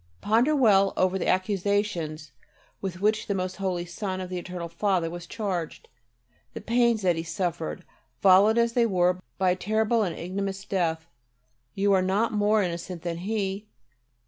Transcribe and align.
Ponder 0.19 0.55
well 0.55 0.93
over 0.97 1.19
the 1.19 1.27
accusations 1.27 2.31
with 2.81 3.01
which 3.01 3.27
the 3.27 3.35
most 3.35 3.57
holy 3.57 3.85
Son 3.85 4.19
of 4.19 4.31
the 4.31 4.39
Eternal 4.39 4.67
Father 4.67 5.11
was 5.11 5.27
charged, 5.27 5.89
the 6.55 6.59
pains 6.59 7.03
that 7.03 7.15
He 7.17 7.21
suffered, 7.21 7.85
followed 8.19 8.57
as 8.57 8.73
they 8.73 8.87
were 8.87 9.19
by 9.37 9.51
a 9.51 9.55
terrible 9.55 10.01
and 10.01 10.17
ignominious 10.17 10.65
death. 10.65 11.05
You 11.75 11.93
are 11.93 12.01
not 12.01 12.31
more 12.33 12.63
innocent 12.63 13.03
than 13.03 13.17
He. 13.17 13.67